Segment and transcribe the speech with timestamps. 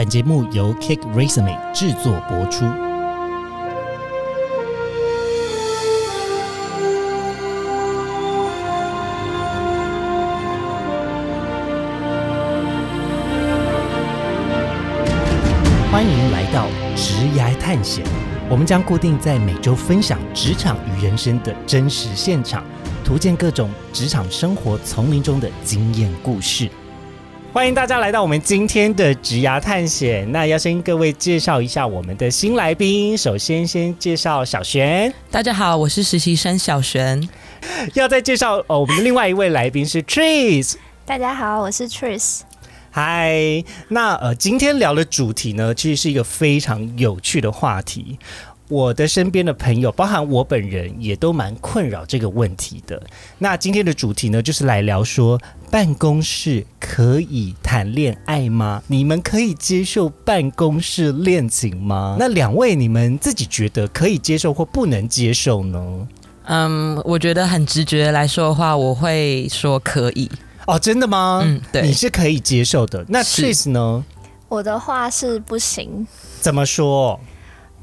[0.00, 2.64] 本节目由 Kick Resume 制作播出。
[15.92, 18.02] 欢迎来到职涯探险，
[18.48, 22.64] 我们将固定在每周分享职场与人生的真实现场，
[23.04, 26.70] 图鉴各种职场生活丛林中的经验故事。
[27.52, 30.30] 欢迎大家来到我们今天的职涯探险。
[30.30, 33.18] 那要先各位介绍一下我们的新来宾。
[33.18, 35.12] 首先，先介绍小璇。
[35.32, 37.28] 大家好，我是实习生小璇。
[37.94, 40.74] 要再介绍哦，我们的另外一位来宾是 Trees。
[41.04, 42.42] 大家好，我是 tries。
[42.92, 48.16] 嗨，那呃，今天聊的主题呢，其实是一个非常有趣的话题。
[48.68, 53.02] 我的身边的朋友，包含我本人，也都蛮困扰这个问题的。
[53.38, 55.36] 那今天的主题呢，就是来聊说，
[55.70, 58.82] 办公室可以谈恋爱吗？
[58.88, 62.16] 你们可以接受办公室恋情吗？
[62.18, 66.08] 那两位，你们自己觉得可以接受或不能接受呢？
[66.46, 70.28] 嗯，我觉得很直觉来说的话，我会说可以。
[70.66, 71.40] 哦，真的吗？
[71.44, 73.04] 嗯，对，你是可以接受的。
[73.08, 74.04] 那 Trace 呢？
[74.48, 76.04] 我的话是不行。
[76.40, 77.18] 怎么说？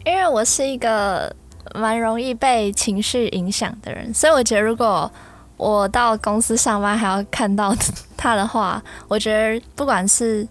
[0.05, 1.33] 因为我是一个
[1.73, 5.09] 蛮容易被情绪影响的人，所以我觉得如果
[5.57, 7.75] 我到公司上班还要看到
[8.15, 10.47] 他的话， 我觉得不管是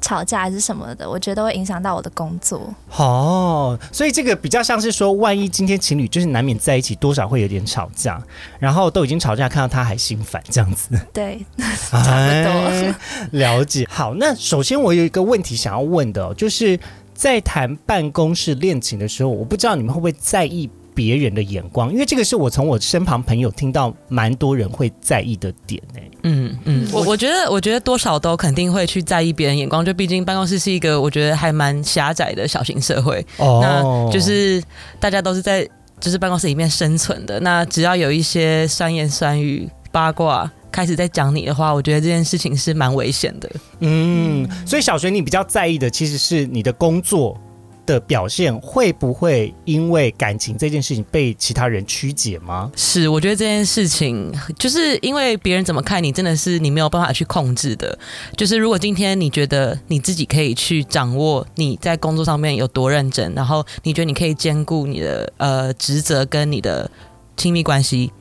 [0.00, 2.60] 吵架还是什么的，我觉得都会影响到我的工作。
[2.96, 8.22] 哦，所以这个比较像是说，万一今天情侣就是难免在一起，多少会有点吵架，
[8.58, 10.90] 然后都已经吵架，看到他还心烦这样子。
[11.12, 11.44] 对，
[11.88, 12.94] 差不多。
[13.30, 13.88] 了解。
[13.90, 16.78] 好，那首先我有一个问题想要问的，就是
[17.14, 26.00] 在谈办公室恋情的时候，我不知道你们会不会在意别人的眼光，因为这个是我从我身旁朋友听到蛮多人会在意的点呢。
[26.24, 34.62] 嗯嗯，我我觉得我觉得多少都肯定会去在意别人眼光，就毕竟办公室是一个我觉得还蛮狭窄的小型社会，哦那就是
[35.00, 35.68] 大家都是在
[35.98, 37.40] 就是办公室里面生存的。
[37.40, 43.50] 那只要有一些酸言酸语、八卦开始在讲你的话，我觉得这件事情是蛮危险的。
[43.80, 47.38] 嗯，所以小学你比较在意的其实是你的工作
[47.84, 52.70] 的表现会不会因为感情这件事情被其他人曲解吗？
[52.76, 57.98] 是，我觉得这件事情就是因为别人怎么看你，真的是你没有办法去控制的。
[58.36, 66.90] 就是如果今天你觉得你自己可以去掌握你在工作上面有多认真，然后你觉得你可以兼顾你的呃职责跟你的
[67.36, 68.12] 亲密关系。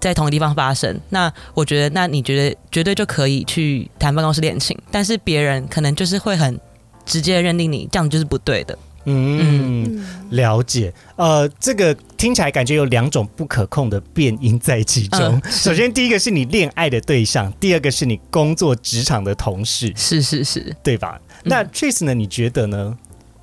[0.00, 6.56] 在同一个地方发生，那我觉得，那你觉得绝对就可以去谈办公室恋情，但是别人可能就是会很
[7.04, 8.78] 直接认定你这样就是不对的。
[9.10, 10.92] 嗯，了解。
[11.16, 15.20] 呃，这个听起来感觉有两种不可控的变因在其中。
[15.44, 21.20] 嗯首先，第一个是你恋爱的对象，第二个是你工作职场的同事，是是是，对吧？
[21.44, 22.12] 那 Trace 呢？
[22.12, 22.96] 你觉得呢？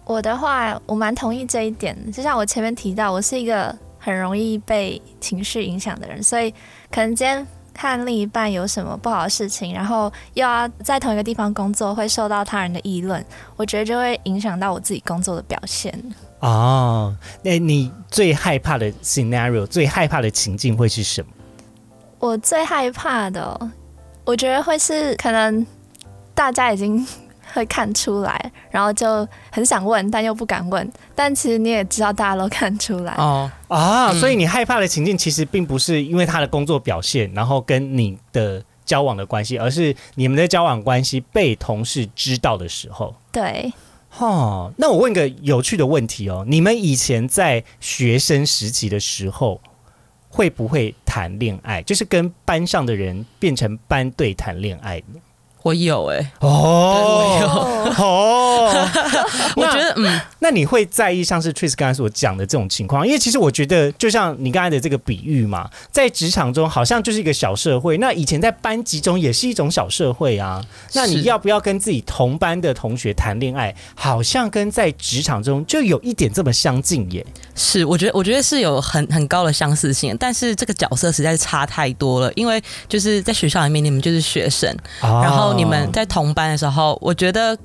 [0.05, 1.97] 我的话，我蛮同意这一点。
[2.11, 6.51] 就像我前面提到，我是一个很容易被情绪影响的人，所以
[6.91, 7.45] 可能今天
[7.75, 13.24] 看另一半有什么不好的事情，然后又要在同一个地方工作，会受到他人的议论，
[13.58, 15.94] 我觉得就会影响到我自己工作的表现。
[16.40, 21.28] 哦，那你最害怕的 scenario，最害怕的情境会是什么？
[22.19, 23.72] 我最害怕的哦、
[24.24, 25.66] 我觉得会是可能
[26.34, 27.06] 大家已经
[27.55, 30.91] 会看出来，然后就很想问，但又不敢问。
[31.16, 33.13] 但其实你也知道，大家都看出来。
[33.13, 43.15] 哦，啊，嗯所以你害怕的情境其实并不是因为他的工作表现，然后跟你的交往的关系，而是你们的交往关系被同事知道的时候。
[43.31, 43.71] 对，
[44.17, 49.61] 哦，那我问个有趣的问题哦，你们以前在学生时期的时候，
[50.29, 51.81] 会不会谈恋爱？
[51.81, 55.19] 就是跟班上的人变成班队谈恋爱呢？
[55.65, 57.47] 我有哎、哦有
[58.05, 58.69] 哦，
[59.57, 63.03] 我觉得嗯，那你会在意像是 Trace 刚才所讲的这种情况？
[63.03, 70.63] 因为其实我觉得，就像你刚才的这个比喻嘛，在职场中好像就是一个小社会，那以前在班级中也是一种小社会啊。
[70.93, 73.75] 那你要不要跟自己同班的同学谈恋爱？
[73.95, 77.25] 好像跟在职场中就有一点这么相近耶。
[77.56, 84.71] 是，我觉得我觉得是有很很高的相似性，但是这个角色实在是差太多了，因为就是在学校里面你们就是学生，
[85.01, 87.57] 然后你们在同班的时候，我觉得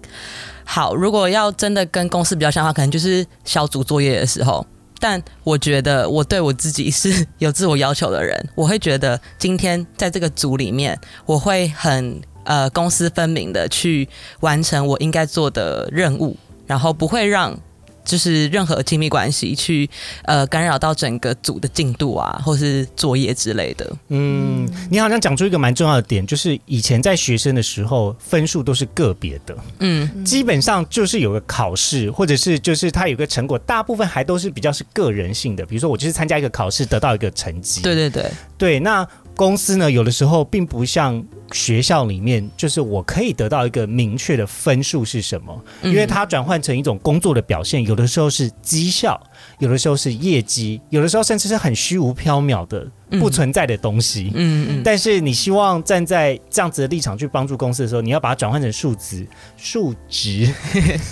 [0.64, 4.64] 好，如果要真的跟公司比较像的话，可能就是小组作业的时候。
[5.02, 14.06] 但我觉得我对我自己是有自我要求的人，我会觉得今天在这个组里面，我会很呃公私分明的去
[14.40, 17.58] 完成我应该做的任务，然后不会让
[18.04, 19.88] 就是任何亲密关系去
[20.24, 23.90] 呃干扰到整个组的进度啊，或是作业之类的。
[24.08, 35.64] 嗯，你好像讲出一个蛮重要的点，就是以前在学生的时候，分数都是个别的，嗯基本上就是有个考试，或者是就是它有个成果，大部分还都是比较是个人性的。
[35.66, 38.80] 比如说我就是参加一个考试得到一个成绩，对对对，对。
[38.80, 39.06] 那
[39.36, 49.20] 公司呢，有的时候并不像学校里面，就是我可以得到一个明确的分数是什么，因为嗯它转换成一种工作的表现，有的时候是绩效，
[49.58, 52.86] 有的时候是业绩，有的时候甚至是很虚无缥缈的、
[53.18, 54.30] 不存在的东西。
[54.34, 54.82] 嗯嗯。
[54.84, 59.26] 但是你希望站在这样子的立场去帮助公司的时候，你要把它转换成数值，
[59.56, 60.52] 数值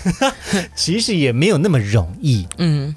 [0.75, 2.46] 其实也没有那么容易。
[2.58, 2.94] 嗯。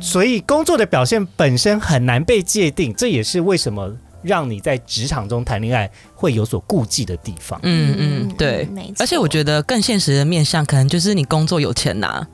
[0.00, 7.58] 所以工作的表现本身很难被界定，这也是为什么让你在职场中谈恋爱会有所顾忌的地方。
[7.62, 8.64] 嗯嗯，对。
[8.72, 8.96] 没错。
[9.00, 12.26] 而且我觉得更现实的面向，可能就是你工作有钱拿。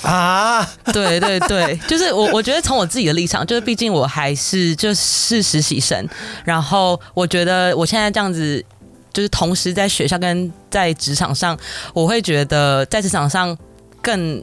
[0.00, 6.08] 啊， 对对对，就是我我觉得从我自己的立场，就是毕竟我还是就是实习生，
[6.44, 8.64] 然后我觉得我现在这样子，
[9.12, 11.54] 就是同时在学校跟在职场上，
[11.92, 13.54] 我会觉得在职场上
[14.00, 14.42] 更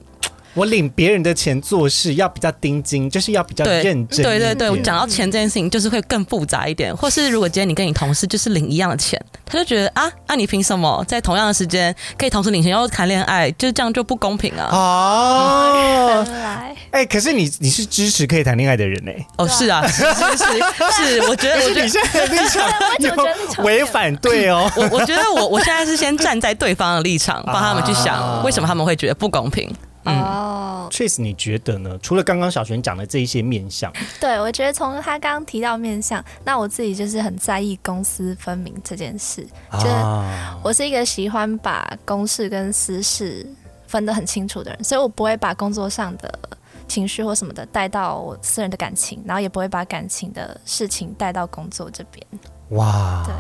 [0.60, 4.22] 我领别人的钱做事要比较盯紧，就是要比较对认真。
[4.22, 6.96] 对对对，我讲到钱这件事情，就是会更复杂一点。
[6.96, 14.68] 或是如果今天你跟你同事就是领一样的钱，他就觉得啊，那、你凭什么在同样的时间可以同时领钱又谈恋爱，就这样就不公平啊？
[14.72, 20.46] 哦，原来哎、可是你你是支持可以谈恋爱的人哎、哦，是啊，是是是
[20.92, 22.70] 是，我觉得 我觉得可是你现在的立场
[23.00, 24.70] 有违反对哦。
[24.76, 29.70] 我我觉得我我现在是先站在对方的立场，帮他们去啊想为什么他们会觉得不公平。
[30.12, 31.98] 嗯哦，Trace，你觉得呢？
[32.02, 39.46] 除了刚刚小璇讲的这一些面相， 对，我觉得从他刚刚提到面相，那我自己就是很在意公私分明这件事。
[39.74, 43.46] 就是啊，我是一个喜欢把公事跟私事
[43.88, 46.40] 分得很清楚的人，所以我不会把工作上的
[46.88, 52.26] 情绪或什么的带到我私人的感情，然后也不会把感情的事情带到工作这边。
[52.70, 53.34] 哇，对，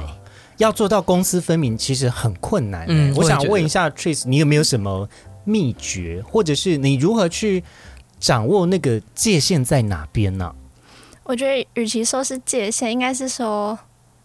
[0.57, 3.13] 要做到公私分明，其实很困难、嗯。
[3.15, 5.07] 我想问一下 Trace，你有没有什么
[5.49, 7.63] 秘诀，或者是你如何去
[8.19, 10.53] 掌握那个界限在哪边呢、
[11.23, 13.77] 我觉得与其说是界限，应该是说。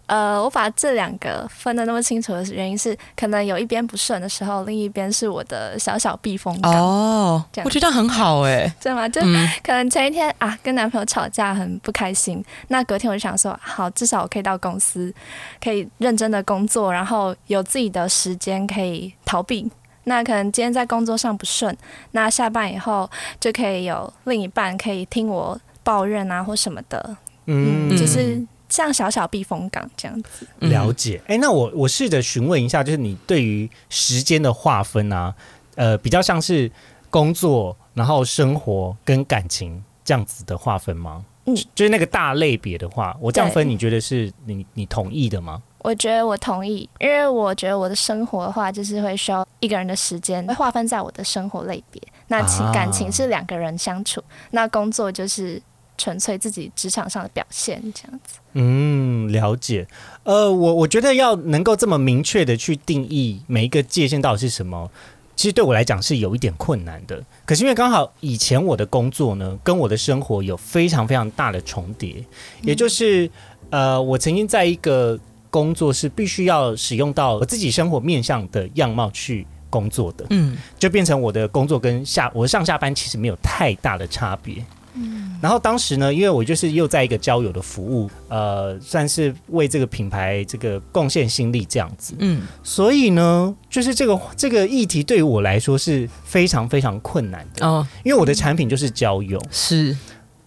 [0.06, 9.08] 呃，我把这两个分的那么清楚的原因是，可能有一边不顺的时候，另一边是我的小小避风港，哦这，样我觉得很好哎、真的吗？
[9.08, 15.10] 就嗯可能前一天啊，跟男朋友吵架很不开心，那隔天我就想说，好，至少我可以到公司，
[15.58, 19.70] 可以认真的工作，然后有自己的时间可以逃避。
[20.04, 21.76] 那可能今天在工作上不顺，
[22.12, 23.10] 那下班以后
[23.40, 27.16] 就可以有另一半可以听我抱怨啊或什么的，
[27.46, 30.46] 嗯，嗯，就是像小小避风港这样子。
[30.60, 31.20] 嗯了解。
[31.26, 35.34] 哎、那我我试着询问一下，就是你对于时间的划分啊，
[35.74, 36.70] 呃，比较像是
[37.10, 41.24] 工作，然后生活跟感情这样子的划分吗？
[41.46, 45.62] 嗯就是那个大类别的话，我这样分，你觉得是你你同意的吗？
[45.84, 52.00] 我觉得我同意，因为我觉得我的生活的话，就是会需要一个人的时间，会划分在我的生活类别。
[52.28, 55.60] 那情感情是两个人相处，那工作就是
[55.98, 58.38] 纯粹自己职场上的表现，这样子。
[58.54, 59.86] 嗯，了解。
[60.22, 64.90] 呃，我我觉得要能够这么明确的去定义每一个界限到底是什么，
[65.36, 67.22] 其实对我来讲是有一点困难的。
[67.44, 72.24] 可是因为刚好以前我的工作呢，跟我的生活有非常非常大的重叠，
[72.62, 73.30] 也就是
[73.68, 75.20] 呃，我曾经在一个
[75.54, 80.56] 工作是必须要使用到我自己生活面向的样貌去工作的，嗯。
[80.80, 84.64] 就变成我的工作跟下我上下班其实没有太大的差别。
[84.94, 85.38] 嗯。
[85.40, 92.42] 然后当时呢，因为我就是又在一个交友的服务，呃，算是为这个品牌这个贡献心力这样子，嗯。
[92.64, 97.86] 所以呢，就是这个这个议题对于我来说是非常非常困难的，哦。
[98.02, 99.96] 因为我的产品就是交友，是。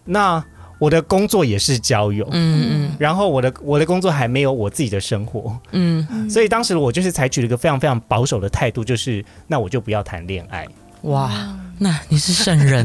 [0.04, 0.44] 那
[0.78, 2.96] 我的工作也是交友，嗯嗯。
[2.98, 6.06] 然后我的我的工作还没有我自己的生活，嗯。
[6.10, 10.66] 嗯所以当时我就是采取了一个非常非常保守的态度，就是那我就不要谈恋爱。
[11.02, 12.84] 哇，那你是圣人！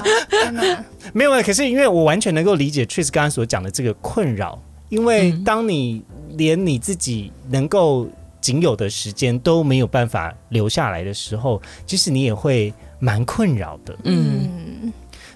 [1.12, 4.58] 没有啊，可是因为我完全能够理解 Tris 刚刚所讲的这个困扰，
[4.88, 5.44] 因为嗯。
[5.44, 8.08] 当你连你自己能够
[8.40, 13.94] 仅有的时间都没有办法留下来的时候，其实你也会蛮困扰的。
[14.04, 14.48] 嗯。
[14.82, 14.92] 嗯，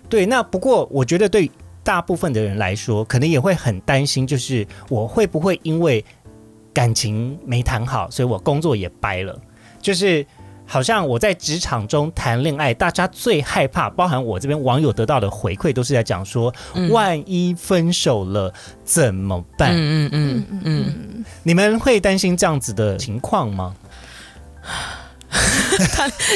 [0.08, 1.50] 对，那不过我觉得对
[1.90, 6.04] 大部分的人来说，可能也会很担心，就是我会不会因为
[6.72, 9.36] 感情没谈好，所以我工作也掰了，
[9.80, 10.24] 就是。
[10.72, 18.54] 好像我在职场中谈恋爱，大家最害怕，包含我这边网友得到的回馈，都是在讲说，嗯万一分手了
[18.84, 19.72] 怎么办？
[19.72, 23.74] 嗯嗯嗯嗯嗯，嗯，你们会担心这样子的情况吗？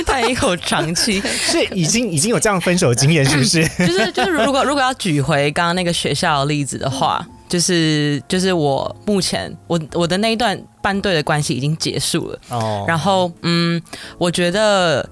[0.06, 1.20] 叹一口长气。
[1.26, 3.62] 是已经已经有这样分手的经验，是不是？
[3.78, 12.38] 就 是就是，如果如果要举回刚刚那个学校的例子的话，就是就是我目前我我的那一段班队的关系已经结束了。
[12.50, 13.80] 哦，然后嗯，
[14.18, 15.08] 我觉得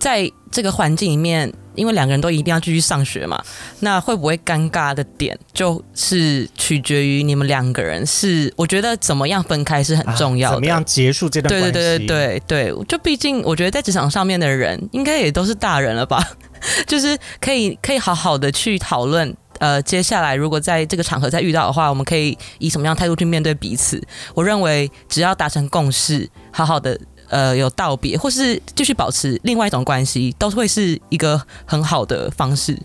[0.00, 3.42] 在这个环境里面，因为两个人都一定要继续上学嘛，
[3.80, 10.56] 那会不会尴尬的点就是取决于你们两个人是，我觉得怎么样分开是很重要的。
[10.56, 11.72] 怎么样结束这段关系？
[11.72, 16.22] 对对对对对，就毕竟我觉得在职场上面的人，应该也都是大人了吧，
[16.86, 19.34] 就是可以可以好好的去讨论。
[19.60, 24.02] 呃，接下来如果在这个场合再遇到的话，我们可以以什么样态度去面对彼此？
[24.34, 32.78] 我认为只要达成共识，好好的呃有道别，或是继续保持另外一种关系，都会是一个很好的方式。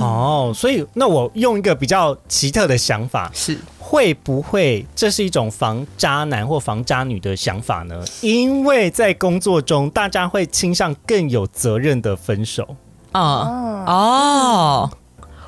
[0.00, 8.04] 哦，所以那我用一个比较奇特的想法，是会不会这是一种防渣男或防渣女的想法呢？
[8.20, 12.76] 因为在工作中，大家会倾向更有责任的分手。
[13.10, 14.90] 啊哦，哦，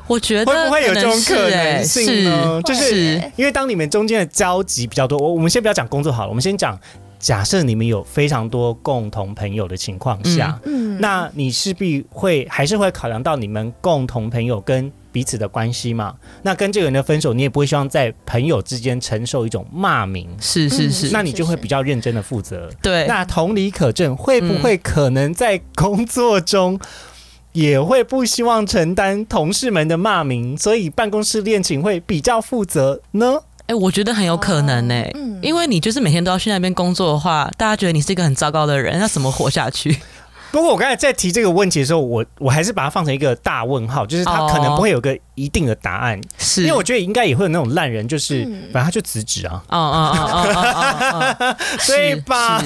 [0.09, 2.61] 我觉得会不会有这种可欸能性呢？
[2.63, 6.77] 就是是因为当你们中间的交集比较多，我我们先不要讲工作好了，我们先讲
[7.25, 16.15] 假设你们有非常多共同朋友的情况下，嗯，那你势必会还是会考量到你们共同朋友跟彼此的关系嘛？
[16.43, 22.71] 那跟这个人的分手，你也不会希望在朋友之间承受一种骂名，嗯是是是，那你就会比较认真的负责。
[22.83, 26.79] 对，那同理可证，会不会可能在工作中
[27.53, 33.41] 也会不希望承担同事们的骂名，所以办公室恋情会比较负责呢？
[33.67, 39.95] 哎、我觉得很有可能呢、嗯因为你就是每天都要去那边工作的话，大家觉得你是一个很糟糕的人，那怎么活下去？
[40.55, 48.63] 不过我刚才在提这个问题的时候，我我还是把它放成一个大问号，就是他可能不会有个一定的答案，是，因为我觉得应该也会有那种烂人，就是、嗯。
[48.73, 51.57] 反正他就辞职啊，哦哦哦哦哦哦哦，
[51.89, 52.63] 对吧？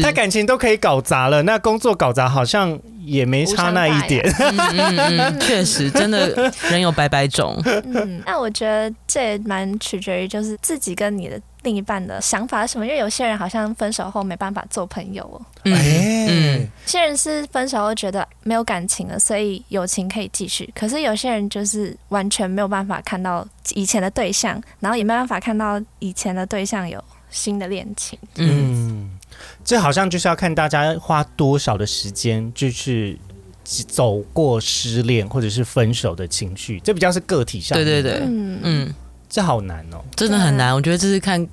[0.00, 4.22] 他感情都可以搞砸了，那工作搞砸好像也没差那一点。
[4.38, 7.60] 嗯嗯嗯，确实，真的人有百百种。
[7.64, 28.18] 嗯，那我觉得这也蛮取决于就是自己跟你的另一半的想法是什么，因为有些人好像分手后没办法做朋友哦，嗯有些人是分手后觉得没有感情了，所以友情可以继续，可是有些人就是完全没有办法看到以前的对象，然后也没办法看到以前的对象有新的恋情。
[28.36, 29.18] 嗯，嗯，
[29.64, 33.16] 这好像就是要看大家花多少的时间，就是
[33.64, 37.78] 走过失恋或者是分手的情绪，这比较是个体上。
[37.78, 38.58] 对对，对，嗯。
[38.64, 38.94] 嗯，
[39.32, 39.96] 这好难哦。
[40.14, 40.74] 真的很难。
[40.74, 41.44] 我觉得这是看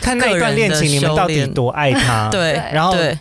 [0.00, 2.28] 看那一段恋情，你们到底多爱他？
[2.34, 3.16] 对，然后对，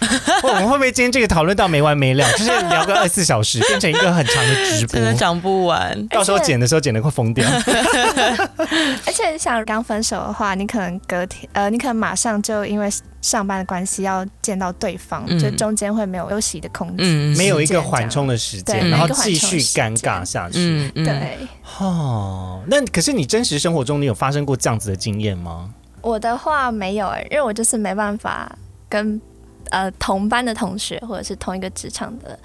[0.42, 5.04] 我们会不会今天这个讨论到没完没了，就是聊个二十四小时，变成一个很长的直播真？
[5.04, 6.06] 的讲不完。
[6.08, 7.48] 到时候剪的时候剪的快疯掉。
[9.06, 12.88] 而且想刚分手的话，你可能隔天呃，你可能马上就因为
[13.20, 16.98] 上班的关系要见到对方，嗯就中间会没有休息的空间。
[17.00, 20.58] 嗯，没有一个缓冲的时间，然后继续尴尬下去。
[20.58, 21.38] 嗯嗯，对，
[21.78, 25.68] 哦，那可是你真实生活中，你有发生过这样子的经验吗？
[26.02, 28.50] 我的话没有哎、因为我就是没办法
[28.88, 29.20] 跟
[29.70, 32.38] 呃同班的同学或者是同一个职场的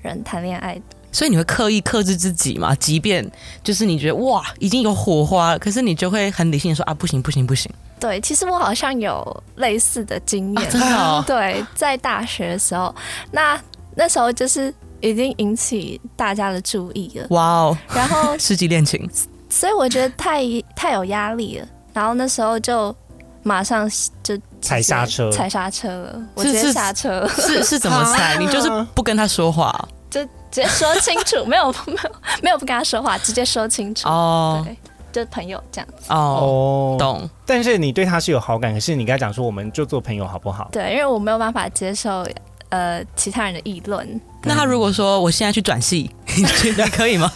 [0.00, 0.74] 人谈恋爱。
[0.74, 0.82] 的。
[1.10, 2.74] 所以你会刻意克制自己嘛？
[2.76, 3.30] 即便
[3.62, 7.70] 就是你觉得哇已经有火花了，可是你就会很理性的说啊不行不行不行。
[8.00, 11.24] 对，其实我好像有类似的经验，啊真的哦？
[11.28, 12.94] 对，在大学的时候，
[13.30, 13.60] 那
[13.94, 19.08] 那时候就是已经引起大家的注意了，哇哦，然后 世纪恋情。
[19.50, 20.42] 所以我觉得太
[20.74, 22.96] 太有压力了，然后那时候就
[23.42, 23.88] 马上
[24.22, 25.30] 就踩刹车。
[25.30, 27.20] 踩刹车了，我直接刹车。
[27.20, 28.36] 了，是是怎么踩？
[28.40, 29.88] 你就是不跟他说话。
[30.10, 32.10] 就直接说清楚， 没有没有
[32.42, 34.62] 没有不跟他说话，直接说清楚，哦。
[34.64, 34.76] 对，
[35.10, 37.30] 就朋友这样子，哦，哦，懂。
[37.46, 40.68] 但是你对他是有好感，可是你跟他讲说，我们就做朋友好不好？
[40.70, 42.26] 对，因为我没有办法接受
[42.68, 47.32] 呃其他人的议论，那他如果说我现在去转系， 你觉得可以吗？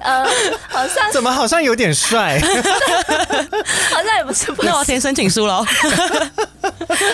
[0.00, 0.24] 呃，
[0.68, 2.38] 好像怎么好像有点帅？
[3.90, 5.64] 好像也不是不那我要填申请书喽。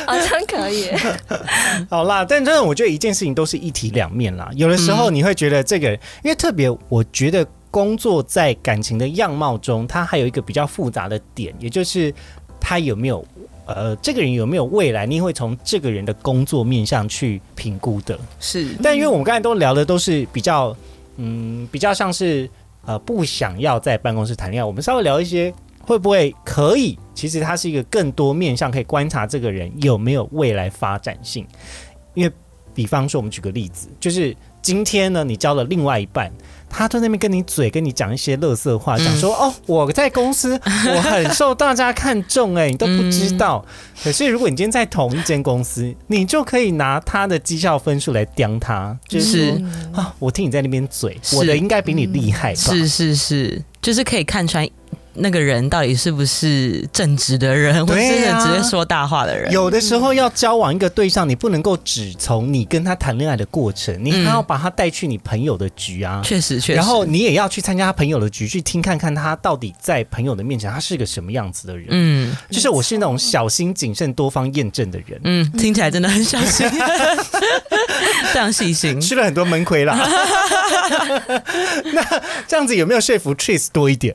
[0.06, 0.90] 好像可以，
[1.88, 4.48] 好啦，但真的，我觉得一件事情都是一体两面啦。
[4.54, 12.12] 有的时候你会觉得这个人，因为特别，我觉得工作在感情的样貌中，它还有一个比较复杂的点，也就是
[12.60, 13.24] 他有没有。
[13.66, 15.06] 呃，这个人有没有未来？
[15.06, 18.18] 你会从这个人的工作面向去评估的。
[18.40, 20.76] 是但因为我们刚才都聊的都是比较，
[21.22, 22.48] 嗯，比较像是
[22.86, 26.98] 呃不想要在办公室谈恋爱，我们稍微聊一些会不会可以？
[27.14, 31.46] 其实它是一个更多面向可以观察这个人有没有未来发展性，
[32.14, 32.32] 因为
[32.72, 36.32] 比方说，我们举个例子，就是今天呢，你交了另外一半，
[36.70, 43.62] 他在那边跟你嘴，跟你讲一些乐色话，讲说、哦，我在公司 我很受大家看重、哎，你都不知道。
[44.02, 49.60] 可是如果你今天在同一间公司，你就可以拿他的绩效分数来刁他，就是
[49.92, 52.60] 啊，我听你在那边嘴，我的应该比你厉害吧？
[52.60, 54.66] 是是是，就是可以看穿
[55.14, 59.52] 那个人到底是不是正直的人，或者是对啊只会说大话的人。
[59.52, 66.22] 有的时候要交往一个对象，你不能够只从你跟他谈恋爱的过程，你还要把他带去你朋友的局啊。
[66.24, 71.86] 确实确实，然后你也要去参加他朋友的局，去听看看他到底在朋友的面前他是个什么样子的人。
[71.90, 76.68] 嗯就是我是那种小心谨慎、多方验证的人，嗯，听起来真的很小心，
[78.32, 79.00] 非常细心。
[79.00, 79.96] 吃了很多闷亏啦。
[81.92, 84.14] 那这样子有没有说服 Trace 多一点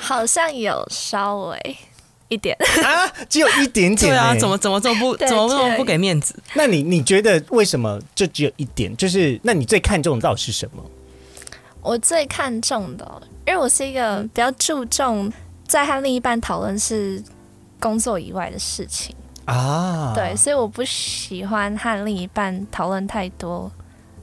[0.00, 1.76] 好像有稍微
[2.28, 2.56] 一点。
[2.84, 3.06] 啊？
[3.28, 4.16] 只有一点点、欸。
[4.16, 6.34] 对啊，怎么怎么这么不对怎么这么不给面子？
[6.54, 8.96] 那你你觉得为什么就只有一点？
[8.96, 10.82] 就是那你最看重的到底是什么？
[11.82, 15.32] 我最看重的哦，因为我是一个比较注重
[15.66, 17.22] 在和另一半讨论是
[17.80, 19.16] 工作以外的事情，
[19.46, 20.12] 啊？
[20.14, 23.72] 对，所以我不喜欢和另一半讨论太多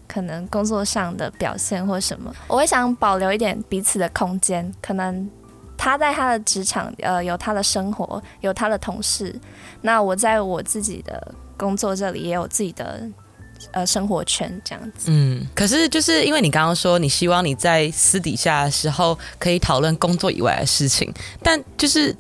[0.08, 5.28] 可能工作上的表现或什么，我会想保留一点彼此的空间，可能。
[5.78, 9.34] 他在他的职场，呃，有他的生活，有他的同事。
[9.82, 13.02] 那我在我自己的工作这里也有自己的
[13.72, 15.12] 呃生活圈，这样子。
[15.12, 22.16] 嗯，可是就是因为你刚刚说你希望你在私底下的时候可以讨论工作以外的事情，但就是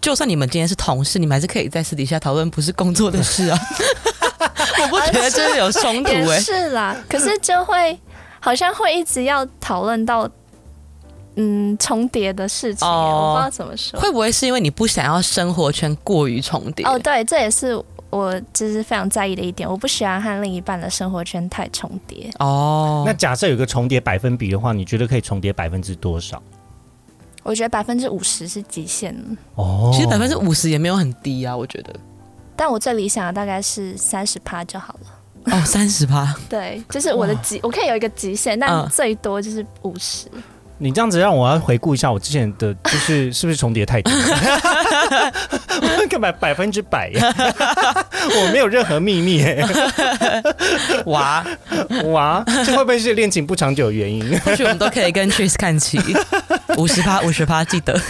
[0.00, 3.58] 就算你们今天是同事，你们还是可以在私底下讨论不是工作的事啊。
[4.82, 7.98] 我不觉得这是有冲突也哎、是啦，可是就会
[8.38, 10.28] 好像会一直要讨论到
[11.36, 14.00] 嗯重叠的事情，哦我不知道怎么说。
[14.00, 16.84] 会不会是因为你不想要生活圈过于重叠？
[16.86, 17.74] 哦，对，这也是
[18.10, 22.30] 我就是非常在意的一点，我不喜欢和另一半的生活圈太重叠。
[22.38, 26.42] 哦，那假设有个重叠百分比的话，你觉得可以重叠百分之多少？
[27.42, 31.94] 我觉得百分之五十是极限了，哦其实百分之五十也没有很低啊，我觉得。
[32.56, 35.54] 但我最理想的大概是三十趴就好了。
[35.54, 40.26] 哦，三十趴，对，就是我的极，我可以有一个极限，但嗯最多就是五十。
[40.78, 44.12] 你这样子让我要回顾一下我之前的，就是 是不是重叠太多？
[46.08, 47.34] 干嘛百分之百呀？
[48.40, 49.62] 我没有任何秘密耶！
[51.06, 51.44] 哇，
[52.06, 54.38] 哇，这会不会是恋情不长久的原因？
[54.40, 55.98] 或许我们都可以跟 Trace 看齐，
[56.78, 58.00] 五十趴，五十趴，记得。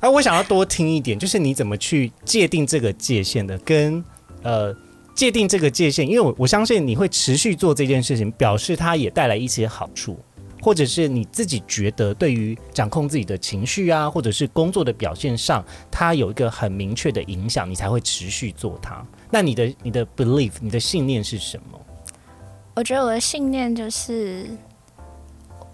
[0.00, 4.04] 哎，我想要多听一点，就是你怎么去界定这个界限的，跟
[4.42, 4.74] 呃
[5.14, 10.18] 界定这个界限，因为我我相信你会持续做这件事情，表示它也带来一些好处，
[10.62, 19.04] 或者是你自己觉得对于掌控自己的情绪啊，或者是工作的表现上，它有一个很明确的影响，你才会持续做它。
[19.30, 21.80] 那你的你的 belief，你的信念是什么？
[22.74, 24.50] 我觉得我的信念就是，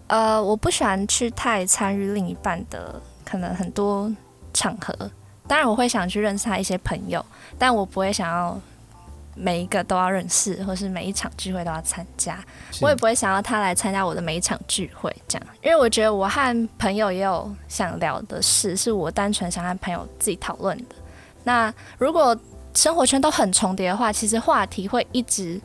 [0.06, 4.10] 呃，我不喜欢去太参与另一半的可能很多
[4.54, 5.10] 场合。
[5.48, 7.24] 当然，我会想去认识他一些朋友，
[7.58, 8.58] 但我不会想要
[9.34, 12.38] 每一个都要认识，或是每一场聚会都要参加。
[12.80, 20.94] 我也不会想要他来参加我的每一场聚会，这样，因为我觉得我和朋友也有想聊的事，是我单纯想和朋友自己讨论的。
[21.44, 22.36] 那如果
[22.74, 25.60] 生活圈都很重叠的话，其实话题会一直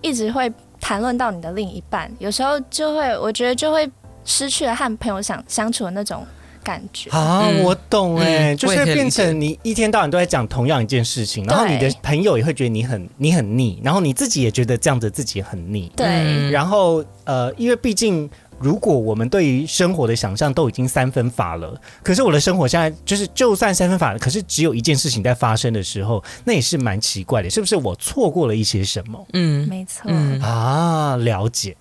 [0.00, 3.90] 一直会谈论到你的另一半，有时候就会，我觉得就会
[4.24, 6.26] 失去了和朋友想相处的那种
[6.62, 7.10] 感觉。
[7.10, 15.90] 啊，嗯我懂哎、嗯就是变成你一天到晚都在讲同样一件事情，然后你的朋友也会觉得你很你很腻，然后你自己也觉得这样子自己很腻。
[15.96, 30.02] 对，嗯然后呃，因为毕竟如果我们对于生活的想象都已经三分法了，可是我的生活现在就是就算三分法了，可是只有一件事情在发生的时候，那也是蛮奇怪的，是不是我错过了一些什么嗯没错。
[30.06, 31.16] 嗯，啊？
[31.16, 31.76] 了解。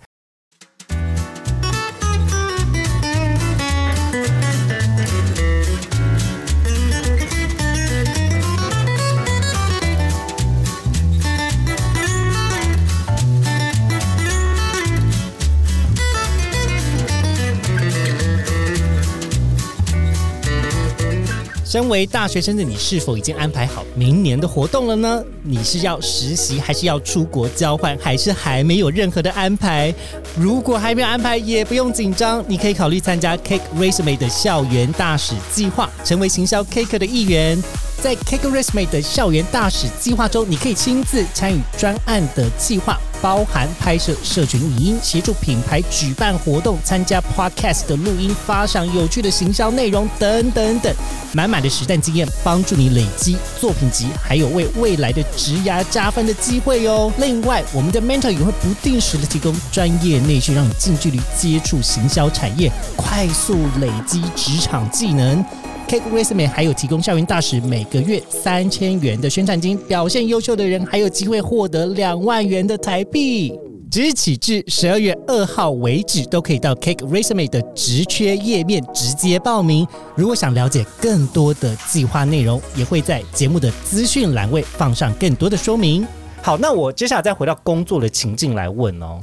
[21.78, 25.24] 身为大学生的你，是否已经安排好明年的活动了呢？
[25.44, 29.94] 你是要实习，还是要出国交换，还是还没有任何的安排？
[30.36, 37.62] 如果还没有安排，也不用紧张，你可以考虑参加 Cake Resume 的校园大使计划，成为行销 Cake 的一员。
[38.02, 50.94] 在 Cake Resume 的校园大使计划中，你可以亲自参与专案的计划，包含拍摄社群影音、协助品牌举办活动、参加 podcast 的录音、发上有趣的行销内容等等等，
[51.34, 57.12] 满满的实战经验，帮助你累积作品集，还有为未来的职涯加分的机会哦。
[57.18, 65.44] 另外，我们的 mentor 也会不定时的提供专业内训，让你近距离接触行销产业，快速累积职场技能。
[65.88, 73.58] Cake Resume 还有提供校园大使每个月三千元的宣传金，表现优秀的人还有机会获得两万元的台币。
[73.90, 79.88] 即日起至十二月二号为止，都可以到 Cake Resume 的职缺页面直接报名。
[80.14, 86.06] 如果想了解更多的计划内容，也会在节目的资讯栏位放上更多的说明。
[86.42, 89.22] 好，那我接下来再回到工作的情境来问哦，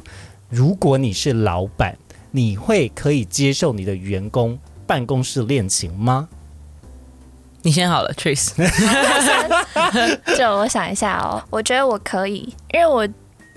[0.48, 1.94] 如果你是老板，
[2.30, 6.26] 你会可以接受你的员工办公室恋情吗？
[7.64, 8.52] 你先好了，Trace。
[10.36, 13.08] 就我想一下哦，我觉得我可以，因为我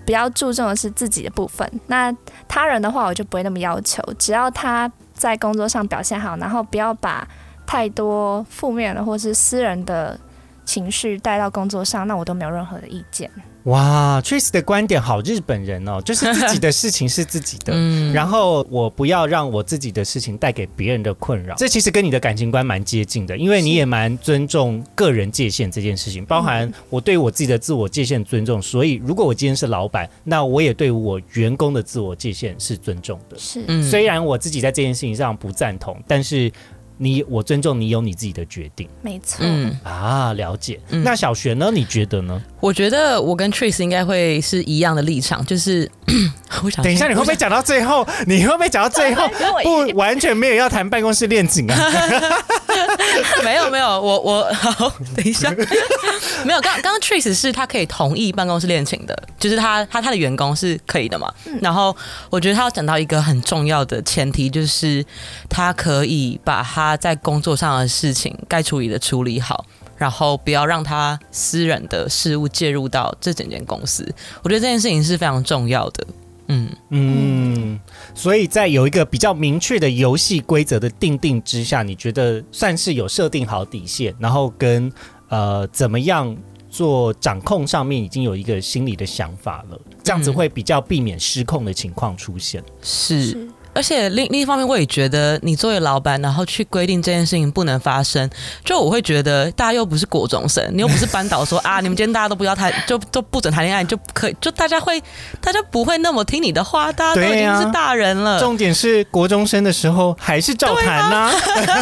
[0.05, 1.69] 比较注重的是自己的部分。
[1.87, 2.15] 那
[2.47, 7.27] 他人的话，我就不会那么要求，只要他在工作上表现好，然后不要把
[7.65, 10.17] 太多负面的或是私人的
[10.63, 13.29] 情绪带到工作上，那我都没有任何的意见。
[13.67, 21.53] 哇，Tris 的观点好日本人哦，就是自己的事情是自己的， 嗯，然后我不要让我自己的事情带给别人的困扰。
[21.55, 28.61] 这其实跟你的感情观蛮接近的，因为你也蛮尊重个人界限这件事情，包含我对我自己的自我界限尊重。
[28.61, 33.37] 所以，如果我今天是老板，那我也对我员工的自我界限是尊重的。
[33.37, 36.49] 是，嗯虽然我自己在这件事情上不赞同，但是
[36.97, 39.37] 你我尊重你有你自己的决定没错。
[39.41, 40.79] 嗯，啊，了解。
[40.89, 41.69] 嗯那小璇呢？
[41.73, 42.41] 你觉得呢？
[42.59, 45.89] 我觉得我跟 Trace 应该会是一样的立场，就是
[46.63, 48.07] 我想等一下，你会不会讲到最后？
[48.25, 51.77] 你会不会讲到最后跟 我一不完全没有要谈办公室恋情啊？
[53.43, 55.53] 没有没有，我我好，等一下，
[56.45, 56.59] 没有。
[56.61, 61.31] 刚刚刚 Trace 是他可以同意办公室恋情的，就是他他他的员工是可以的嘛。
[61.61, 61.95] 然后
[62.29, 65.03] 我觉得他要讲到一个很重要的前提，就是
[65.49, 69.65] 他可以把他在工作上的事情该处理的处理好。
[69.97, 74.07] 然后不要让他私人的事物介入到这整间公司，
[74.43, 76.07] 我觉得这件事情是非常重要的。
[76.49, 77.79] 嗯，嗯，
[78.13, 84.91] 所以在有一个比较明确的游戏规则的定定之下，你觉得算是有设定好底线，然后跟
[85.29, 86.37] 呃怎么样
[86.69, 92.63] 做掌控上面已经有一个心理的想法了，这样子嗯会比较避免失控的情况出现。
[92.83, 93.25] 是。
[93.25, 98.27] 是而且另另一方面，我也觉得你作为老板，然后去规定这件事情不能发生，
[98.65, 104.99] 就我会觉得大家又不是国中生，你又不是班导说啊，你们今天大家都不要谈，就 都不准谈恋爱，就可以，就大家会，
[105.39, 108.39] 大家不会那么听你的话，大家都已经是大人了。
[108.39, 111.31] 重点是国中生的时候还是照谈呐、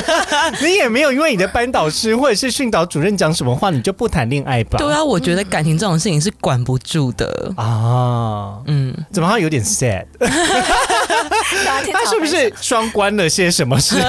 [0.61, 4.77] 你也没有因为你的班导师或者是训导主任讲什么话，你就不谈恋爱吧？
[4.77, 7.53] 对啊，我觉得感情这种事情是管不住的。
[7.55, 10.05] 啊，嗯，怎么好像有点 sad？
[11.93, 13.95] 他是不是双关了些什么事？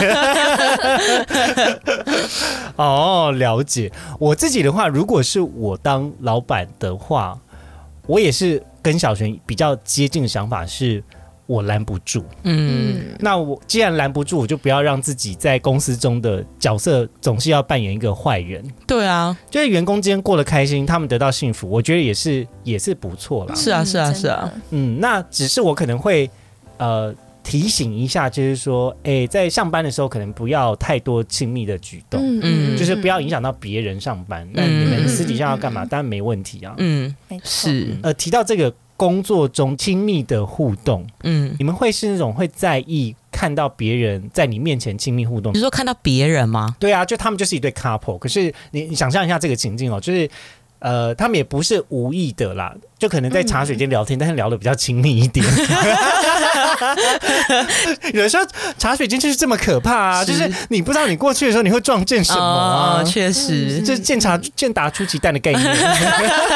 [2.77, 3.91] 哦，了解。
[4.19, 7.39] 我自己的话，如果是我当老板的话，
[8.07, 11.03] 我也是跟小璇比较接近的想法是。
[11.49, 18.69] 我拦不住，嗯，嗯，那我既然拦不住，我就不要让自己在公司中的角色总是要扮演一个坏人。
[18.85, 23.55] 对啊，就是员工之间过得开心，他们得到幸福，我觉得也是也是不错啦。
[23.55, 26.29] 是啊是啊是啊嗯，那只是我可能会
[26.79, 34.49] 呃提醒一下，就是说，哎，在上班的时候可能不要太多亲密的举动，嗯就是不要影响到别人上班。
[34.53, 35.85] 那你们私底下要干嘛？
[35.85, 36.75] 当然没问题啊。
[36.79, 45.61] 嗯，没错，是，呃，提到这个工作中亲密的互动，嗯，你们会是那种会在意看到别人在你面前亲密互动你？
[45.61, 46.75] 说看到别人吗？
[46.81, 50.29] 对啊，就他们就是一对 couple，可是你你想象一下这个情境哦，就是。
[50.79, 55.45] 呃，他们也不是无意的啦，就可能在茶水间聊天，但是聊的比较亲密一点。
[58.13, 58.45] 有的时候
[58.79, 60.33] 茶水间就是这么可怕啊，是。
[60.33, 65.77] 就是你不知道你过去的时候你会撞见什么啊，哦确实，这是见茶见打出奇蛋的概念。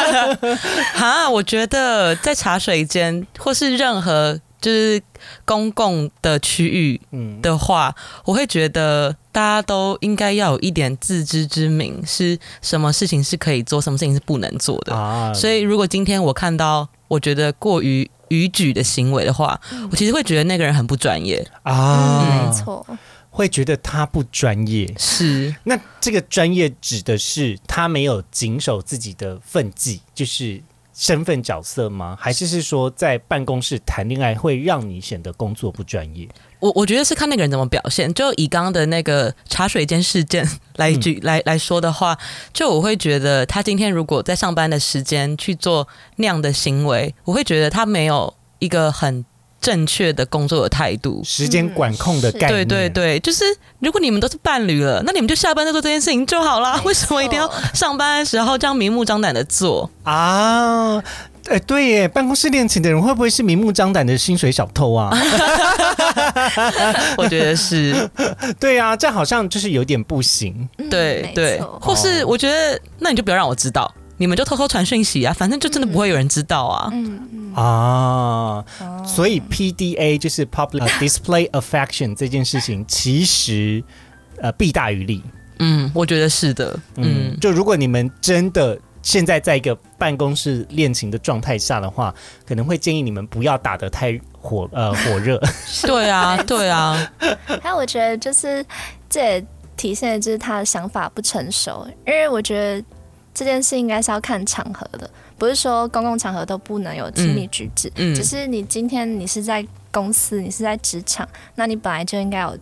[0.95, 5.01] 哈，我觉得在茶水间或是任何就是
[5.45, 14.95] 公共的区域嗯，的话，我会觉得大家都应该要有一点自知之明，是什么事情是可以做，什么事情是不能做的。
[14.95, 21.47] 啊，所以，如果今天我看到我觉得过于逾矩的行为的话，我其实会觉得那个人很不专业。
[21.63, 22.85] 啊，嗯，没错，
[23.29, 24.93] 会觉得他不专业。
[24.99, 30.61] 是，那这个专业指的是他没有谨守自己的分际，就是
[31.01, 32.15] 身份角色吗？
[32.21, 36.29] 还是是说在办公室谈恋爱会让你显得工作不专业？
[36.59, 38.13] 我我觉得是看那个人怎么表现。
[38.13, 42.19] 就以刚刚的那个茶水间事件来举、来来说的话，
[42.53, 49.25] 就我会觉得他今天如果在上班的时间去做那样的行为，我会觉得他没有一个很
[49.61, 51.21] 正确的工作的态度。
[51.25, 53.45] 时间管控的概念，对对对，就是
[53.81, 56.81] 如果你们都是伴侣了，那你们就下班再做这件事情就好啦。
[56.85, 59.91] 为什么一定要上班的时候这样明目张胆的做？
[60.05, 61.03] 啊。
[61.49, 65.11] 哎，对耶，办公室恋情的人会不会是明目张胆的薪水小偷啊？
[67.17, 68.09] 我觉得是
[68.61, 70.69] 对啊，这样好像就是有点不行。
[70.91, 76.91] 对没对，或是我觉得那你就不要让我知道，你们就偷偷传讯息啊，反正就真的不会有人知道啊。
[76.93, 78.65] 嗯嗯，啊，哦
[79.07, 83.83] 所以 PDA 就是 Public Display Affection 这件事情，其实
[84.43, 85.23] 呃弊大于利。
[85.59, 86.79] 嗯，我觉得是的。
[86.97, 92.15] 嗯，嗯，就如果你们真的现在在一个办公室恋情的状态下的话，
[92.47, 95.41] 可能会建议你们不要打得太火呃火热。
[95.89, 97.11] 对啊，对啊，
[97.63, 98.63] 还有我觉得就是
[99.09, 99.47] 这也
[99.79, 102.85] 体现的就是他的想法不成熟，因为我觉得
[103.33, 112.59] 这件事应该是要看场合的，不是说公共场合都不能有亲密举止，嗯只是你今天你是在公司，你是在职场，那你本来就应该有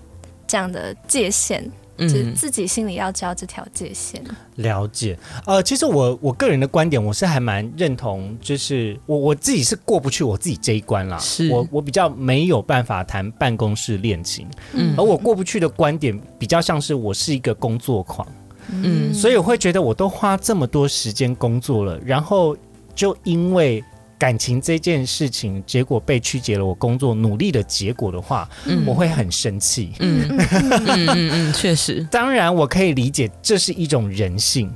[0.47, 1.63] 这样的界限，
[1.99, 4.23] 就是嗯自己心里要知道这条界限。
[4.57, 11.51] 了解，呃，其实我我个人的观点，我是还蛮认同，就是我我自己是过不去我自己这一关啦，是。
[11.51, 14.95] 我我比较没有办法谈办公室恋情，嗯。
[14.97, 18.27] 而我过不去的观点比较像是我是一个工作狂，
[18.71, 22.57] 嗯所以我会觉得我都花这么多时间工作了，然后
[22.95, 23.83] 就因为
[24.19, 29.93] 感情这件事情，结果被曲解了我工作努力的结果的话，嗯我会很生气。
[30.01, 30.39] 嗯嗯
[30.87, 34.69] 嗯嗯嗯，确实，当然，我可以理解这是一种人性。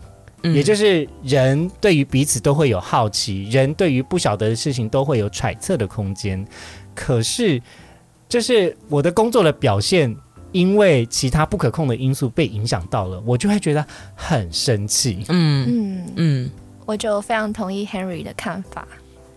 [0.44, 6.44] 嗯也就是人对于彼此都会有好奇，人对于不晓得的事情都会有揣测的空间。
[6.96, 7.62] 可是，
[8.28, 10.16] 就是我的工作的表现，
[10.52, 13.84] 因为其他不可控的因素被影响到了，我就会觉得
[14.14, 15.24] 很生气。
[15.28, 16.50] 嗯嗯，嗯
[16.86, 18.86] 我就非常同意 Henry 的看法，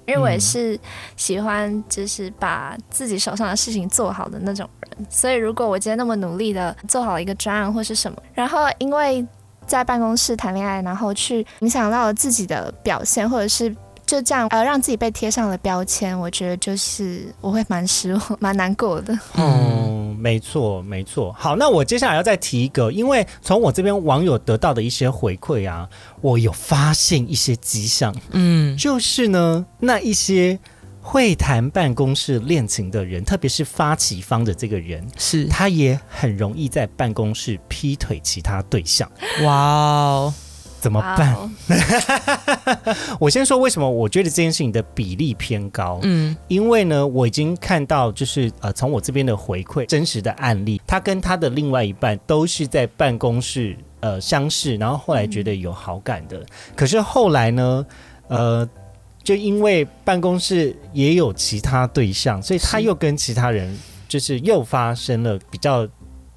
[0.06, 0.80] 因为我也是
[1.16, 9.26] 喜欢就是把自己手上的事情做好的那种人，所以如果我今天那么努力的做好一个专案或是什么，然后因为
[9.66, 13.76] 在办公室谈恋爱，然后去影响到了自己的表现，或者是
[14.06, 19.18] 就这样呃让自己被贴上了标签，我觉得就是我会蛮失望、蛮难过的。
[19.38, 21.32] 嗯，没错，没错。
[21.34, 25.88] 好，那我接下来要再提一个，因为从我这边网友得到的一些回馈啊，
[26.20, 28.76] 我有发现一些迹象，嗯。
[28.76, 30.58] 就是呢，那一些
[31.00, 35.46] 会谈办公室恋情的人，特别是发起方的这个人，是。
[35.46, 39.08] 他也很容易在办公室劈腿其他对象，
[39.44, 40.34] 哇哦，
[40.86, 41.36] 怎么办？
[43.20, 46.38] 我先说为什么我觉得这件事情的比例偏高，嗯。
[46.48, 56.46] 因为呢，我已经看到就是呃，从我这边的回馈真实的案例，他跟他的另外一半都是在办公室呃相识，然后后来觉得有好感的，
[56.76, 57.84] 可是后来呢，
[58.28, 58.70] 呃。
[59.24, 63.76] 就因为办公室也有其他对象，所以他又跟其他人
[64.08, 65.88] 就是又发生了比较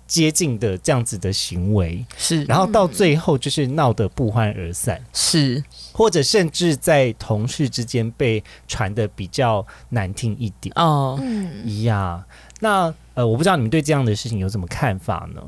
[0.09, 5.01] 接近的这样子的行为，是然后到最后就是闹得不欢而散。
[5.13, 12.25] 是或者甚至在同事之间被传的比较难听一点哦，嗯，呀。
[12.61, 15.43] 那呃，我不知道你们对这样的事情有什么看法呢？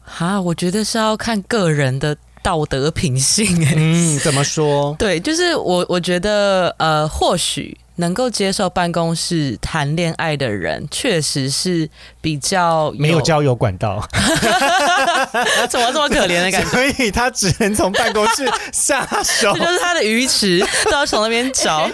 [0.00, 3.74] 哈，我觉得是要看个人的道德品性哎。
[3.76, 4.94] 嗯，怎么说？
[4.98, 11.88] 对，就是我，我觉得呃，或许能够接受办公室谈恋爱的人，确实是
[12.20, 14.02] 比较没有交友管道，
[15.70, 16.68] 怎么这么可怜的感觉？
[16.72, 19.64] 所以他只能从办公室下手 这。
[19.64, 21.88] 就是他的鱼池，都要从那边找。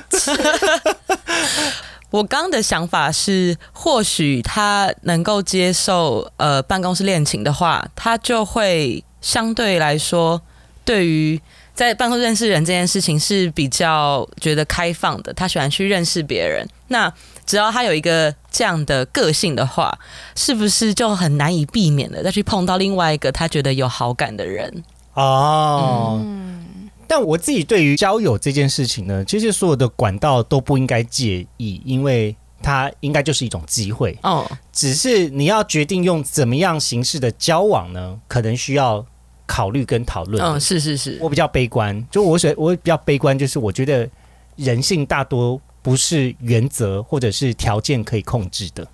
[2.10, 10.40] 我刚的想法是，或许他能够接受呃办公室恋情的话，他就会相对来说，
[10.84, 11.40] 对于
[11.76, 16.66] 在办公室认识人这件事情是比较觉得开放的，他喜欢去认识别人。
[16.88, 17.12] 那
[17.44, 19.96] 只要他有一个这样的个性的话，
[20.34, 24.82] 是不是就很难以避免的再去碰到另外一个他觉得有好感的人？
[25.12, 34.18] 哦，嗯，但我自己对于交友这件事情呢，其实所有的管道都不应该介意，因为它应该就是一种机会。
[34.22, 39.04] 哦，只是你要决定用怎么样形式的交往呢，可能需要
[39.46, 40.42] 考虑跟讨论。
[40.44, 44.08] 嗯，是是是，我比较悲观，就我所我比较悲观，就是我觉得
[44.56, 48.86] 人性大多不是原则或者是条件可以控制的。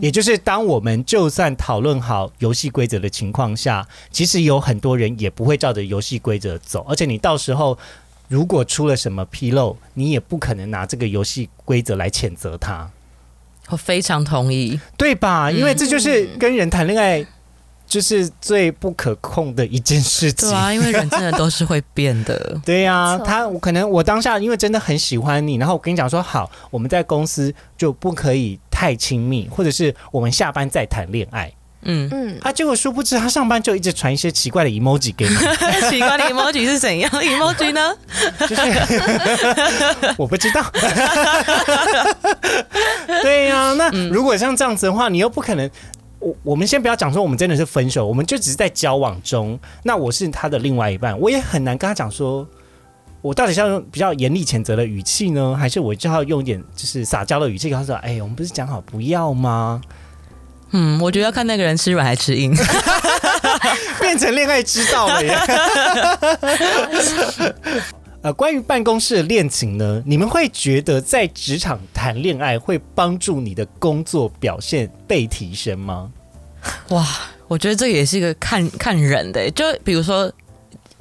[0.00, 7.78] 也就是当我们就算讨论好游戏规则的情况下，其实有很多人也不会照着游戏规则走，而且你到时候
[8.28, 12.90] 如果出了什么纰漏，你也不可能拿这个游戏规则来谴责他，
[13.70, 14.78] 我非常同意。
[14.98, 15.48] 对吧？
[15.48, 17.26] 嗯因为这就是跟人谈恋爱。
[17.88, 20.48] 就是最不可控的一件事情。
[20.50, 22.56] 对啊，因为人真的都是会变的。
[22.64, 31.50] 对呀、没错他我可能我当下因为真的很喜欢你，然后我跟你讲说好，我们在公司就不可以太亲密，或者是我们下班再谈恋爱。
[31.82, 35.34] 嗯，嗯，啊，结果殊不知他上班就一直传一些奇怪的 emoji 给你，
[35.88, 37.08] 奇怪的 emoji 是怎样？
[37.14, 37.96] emoji 呢？
[38.40, 38.62] 就是
[40.16, 40.62] 我不知道。
[43.22, 45.70] 对呀、那如果像这样子的话，你又不可能。
[46.20, 49.58] 我我们先不要讲说我们真的是分手，我们就只是在交往中。
[49.82, 52.46] 那我是他的另外一半，我也很难跟他讲说，
[53.20, 59.80] 我到底是要用比较严厉谴责的语气呢，还是我就要用一点就是撒娇的语气跟他说，哎，我们不是讲好不要吗？
[60.72, 62.54] 嗯，我觉得要看那个人吃软还吃硬。
[64.00, 65.36] 变成恋爱之道了耶。
[68.22, 76.10] 呃，关于办公室恋情呢，你们会觉得在职场谈恋爱会帮助你的工作表现被提升吗？
[76.90, 77.06] 哇，
[77.46, 80.32] 我觉得这也是一个看看人的，就比如说。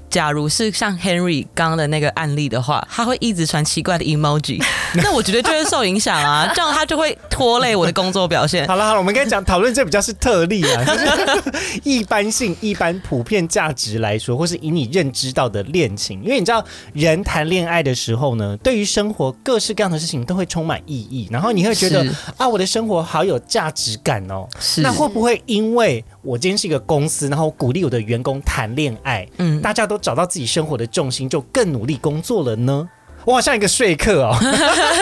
[0.10, 4.64] 假如是像 Henry 刚的那个案例的话，他会一直传奇怪的 emoji，
[5.04, 8.68] 那我觉得就会受影响啊， 这样他就会拖累我的工作表现。
[8.68, 22.06] 好了好了，我们刚才讲讨论这比较是特例啊， 就是一般性、一般普遍价值来说，或是以你认知到的恋情，因为你知道人谈恋爱的时候呢，对于生活各式各样的事情都会充满意义，然后你会觉得
[22.38, 24.48] 啊，我的生活好有价值感哦。
[24.60, 32.88] 是那会不会因为我今天是一个公司，然后鼓励我的员工谈恋爱，嗯大家都找到自己生活的重心，就更努力工作了呢？
[33.28, 34.34] 我好像一个说客哦，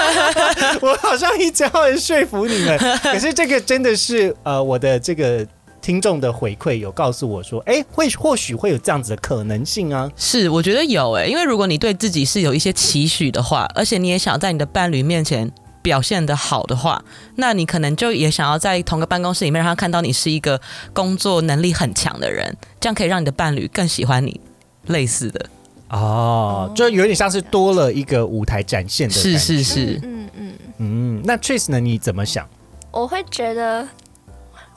[0.82, 5.46] 我好像一直要说服你们，可是这个真的是呃，我的这个
[5.80, 10.10] 听众的回馈有告诉我说，哎，会或许会有这样子的可能性啊。
[10.16, 15.52] 是，我觉得有诶，因为如果你对自己是有一些期许的话，而且你也想在你的伴侣面前
[15.84, 17.00] 表现的好的话，
[17.36, 20.60] 那你可能就也想要在同个办公室里面让他看到你是一个
[20.94, 24.42] 工作能力很强的人，这样可以让你的伴侣更喜欢你。
[24.88, 25.44] 类似的，
[25.90, 29.38] 哦，就有点像是多了一个舞台展现的感是。
[29.38, 31.80] 是是，嗯嗯，嗯，那 Trace 呢？
[31.80, 32.48] 你怎么想？
[32.92, 33.88] 我会觉得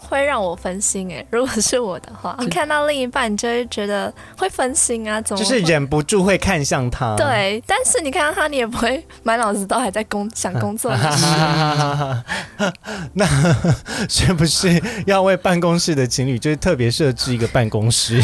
[0.09, 7.15] 会让我分心哎， 如果是我的话，是看到另一半，你就会觉得会分心啊，怎么就是忍不住会看向他。。
[7.17, 10.91] 对，但是你看到他，你也不会满脑子都还在工想工作。
[13.15, 13.27] 那
[14.09, 18.23] 是不是要为办公室的情侣，就是特别设置一个办公室，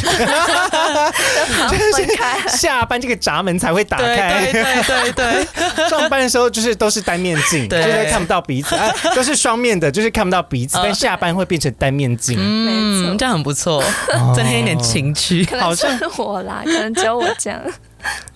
[2.49, 4.51] 下班这个闸门才会打开？
[4.51, 12.39] 对对对对，上班的时候就是都是单面镜，就是看不到彼此，啊，都是双面的，就是看不到彼此，嗯但下班会变成单面镜。
[12.39, 13.83] 没嗯，错这样很不错，
[14.15, 15.45] 哦增添一点情趣。
[15.45, 15.87] 可能是
[16.19, 17.61] 我啦， 可能只有我这样。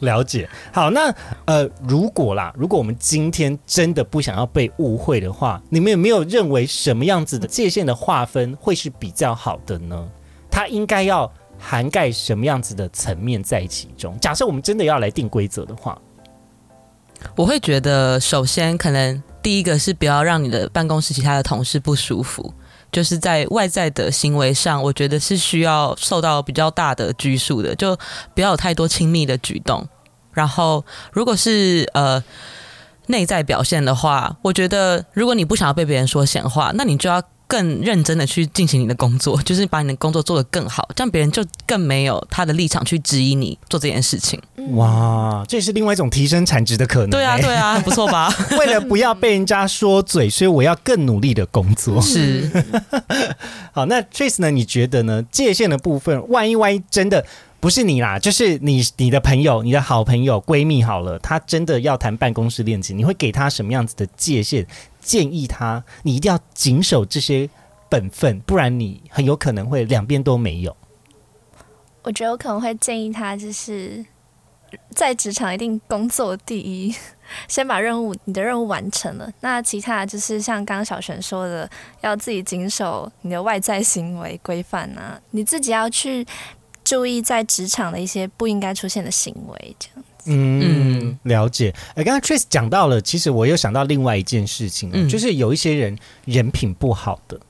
[0.00, 0.48] 了解。
[0.72, 10.08] 好，那呃，如果啦，如果我们今天真的不想要被误会的话，你们有没有认为什么样子的界限的划分会是比较好的呢？
[10.50, 14.18] 它应该要涵盖什么样子的层面在其中？
[14.20, 15.98] 假设我们真的要来定规则的话，
[17.36, 22.54] 我会觉得，首先可能第一个是不要让你的办公室其他的同事不舒服，
[22.90, 27.96] 就是在外在的行为上，我觉得是需要受到比较大的拘束的，就
[28.34, 29.86] 不要有太多亲密的举动。
[30.32, 32.22] 然后，如果是呃
[33.06, 44.40] 内在表现的话，我觉得如果你不想要被别人说闲话，那你就要更认真的去进行你的工作，就是把你的工作做得更好，这样别人就更没有他的立场去质疑你做这件事情。
[44.74, 48.30] 哇，这也是另外一种提升产值的可能、对啊，欸对啊，不错吧？
[48.58, 52.00] 为了不要被人家说嘴，所以我要更努力的工作。
[52.02, 52.50] 是。
[53.72, 54.50] 好，那 Trace 呢？
[54.50, 55.24] 你觉得呢？
[55.32, 57.24] 界限的部分，万一万一真的
[57.60, 64.66] 不是你啦，就是你你的朋友、你的好朋友、闺蜜好了，她真的要谈办公室恋情，你会给她什么样子的界限？
[65.08, 67.48] 建议他你一定要谨守这些
[67.88, 70.76] 本分，不然你很有可能会两边都没有。
[72.02, 74.04] 我觉得我可能会建议他，就是
[74.90, 76.94] 在职场一定工作第一，
[77.48, 81.68] 先把任务你的任务完成了，那其他就是像刚刚小璇说的，
[82.02, 86.26] 要自己谨守你的外在行为规范啊，你自己要去
[86.84, 90.04] 注意在职场的一些不应该出现的行为，这样。
[90.28, 91.18] 嗯，嗯。
[91.24, 91.74] 了解。
[91.94, 97.40] 呃，刚刚 Trace 讲到了，其实我又想到另外一件事情、就是有一些人人品不好的，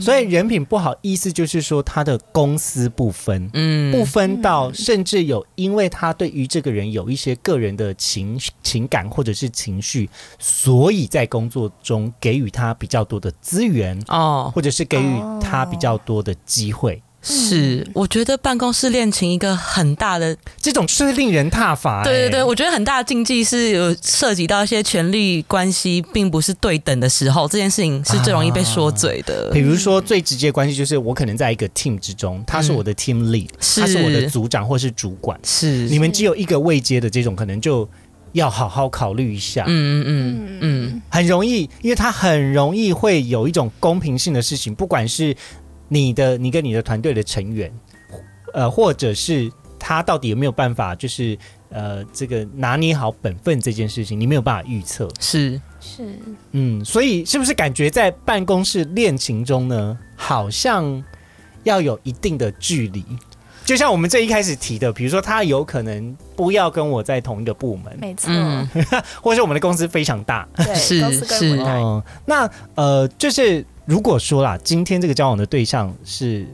[0.00, 3.50] 所以人品不好，意思就是说他的公私不分。
[3.52, 3.92] 嗯。
[3.92, 17.00] 不分到，甚至有因为他对于这个人有一些个人的情情感或者是情绪，所以在工作中给予他比较多的资源，哦，或者是给予他比较多的机会。
[17.24, 22.04] 是，我觉得办公室恋情一个很大的，这种就是令人踏伐、欸。
[22.04, 29.50] 对对对，我觉得很大的禁忌是有涉及到一些权力关系并不是对等的时候，这件事情是最容易被说嘴的。
[29.52, 37.88] 比如说最直接关系就是我可能在一个 team 之中，他是我的 team lead，、是他是我的组长或是主管，是，你们只有一个未接的这种，可能就
[38.32, 39.64] 要好好考虑一下。
[39.66, 45.34] 嗯嗯嗯嗯，很容易，因为他很容易会有一种公平性的事情，不管是
[45.88, 47.72] 你的你跟你的团队的成员，
[48.52, 51.36] 呃，或者是他到底有没有办法，就是
[51.68, 55.08] 呃，这个拿捏好本分这件事情，你没有办法预测。
[55.20, 56.18] 是是，
[56.52, 61.02] 嗯，所以是不是感觉在办公室恋情中呢，好像
[61.64, 63.04] 要有一定的距离？
[63.64, 68.68] 就像我们最一开始提的，比如说他有可能不要跟我在同一个部门，没错，嗯。
[69.22, 76.46] 或者是我们的公司非常大，对，是是模大，哦，那呃，就是如果说啦，今天这个交往的对象是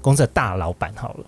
[0.00, 1.24] 公司的大老板，好了，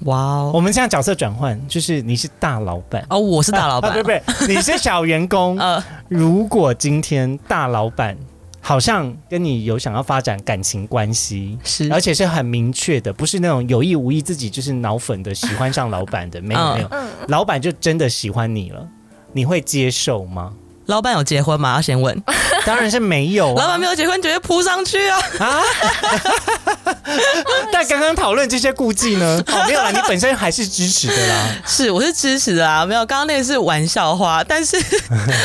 [0.00, 0.50] 哇哦。
[0.52, 3.06] 我们现在角色转换，就是你是大老板。
[3.08, 5.56] 哦，我是大老板，对，不对，你是小员工。
[5.60, 8.16] 呃，如果今天大老板
[8.68, 18.84] 好像跟你有想要发展感情关系，是而且是很明确的，不是那种有意无意自己就是脑粉的喜欢上老板的，没有嗯没有，嗯，老板就真的喜欢你了，
[19.32, 20.52] 你会接受吗？
[20.86, 21.74] 老板有结婚吗？
[21.76, 22.20] 要先问，
[22.66, 25.20] 当然是没有、啊，老板没有结婚，直接扑上去啊！
[25.38, 25.62] 啊！
[27.72, 29.40] 但刚刚讨论这些顾忌呢？
[29.46, 31.48] 哦，没有啦，你本身还是支持的啦。
[31.64, 34.76] 是，我是支持的啊，没有，刚刚那个是玩笑话，但是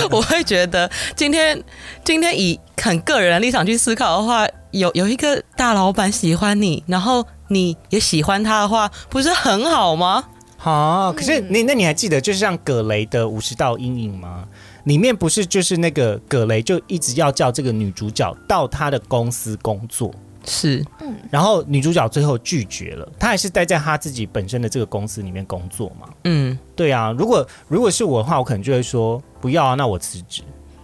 [0.09, 1.63] 我会觉得今天
[2.03, 10.24] 今天以很个人的立场去思考的话，有有一个大老板喜欢你，然后你也喜欢他的话，不是很好吗？
[10.58, 14.46] 好，可是你那你还记得，就是像葛雷的《五十道阴影》吗？
[14.86, 20.12] 里面不是就是那个葛雷就一直要叫这个女主角到他的公司工作，
[20.46, 26.08] 是，嗯然后女主角最后拒绝了，她还是待在她自己本身的这个公司里面工作嘛？
[26.24, 30.42] 嗯，对啊，如果如果是我的话，我可能就会说不要啊，那我辞职。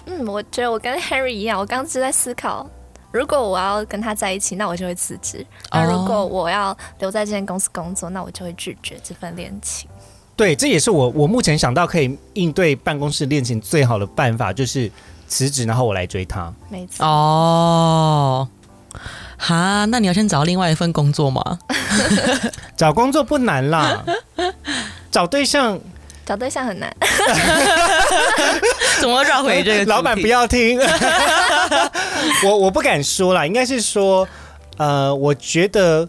[0.10, 2.66] 嗯，我觉得我跟 Harry 一样，我刚刚是在思考，
[3.12, 9.90] 如果我要跟他在一起，那我就会辞职；那如果我要留在这间公司工作，那我就会拒绝这份恋情。
[10.36, 14.90] 对，这也是我我目前想到可以应对办公室恋情最好的办法，就是
[15.28, 16.54] 辞职，然后我来追他。
[16.70, 18.48] 没错，哦，
[19.38, 21.60] 哈，那你要先找另外一份工作吗？
[22.78, 24.06] 找工作不难啦，
[25.12, 25.78] 找对象
[26.26, 26.96] 找对象很难。
[29.02, 29.92] 怎么绕回这个？
[29.92, 30.28] 老板不。
[30.28, 30.78] 要听，
[32.44, 34.28] 我我不敢说啦，应该是说，
[34.78, 36.08] 呃，我觉得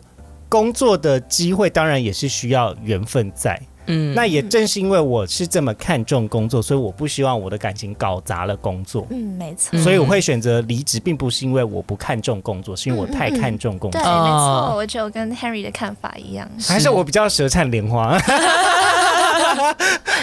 [0.49, 3.61] 工作的机会当然也是需要缘分在。
[3.91, 9.70] 嗯那也正是因为我是这么看重工作，所以我不希望我的感情搞砸了工作，嗯，没错。
[9.72, 16.47] 嗯所以我会选择离职，并不是因为我不看重工作，是因为我太看重工对，作，没哦错，我觉得我跟 Henry 的看法一样。
[16.68, 18.18] 还是我比较舌灿莲花。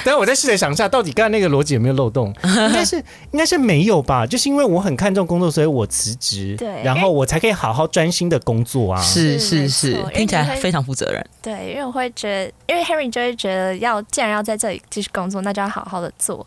[0.06, 2.32] 但我再试着想一下，到底刚才那个逻辑有没有漏洞？
[2.46, 2.96] 应该是
[3.32, 4.26] 应该是没有吧？
[4.26, 9.02] 就是因为我很看重工作，所以我辞职，对然后我才可以好好专心的工作啊。
[9.02, 11.26] 是是是听起来非常负责任。
[11.42, 16.46] 对，因为我会觉得，因为 Harry 就会觉得要，既然要在这里继续工作，那就要好好的做，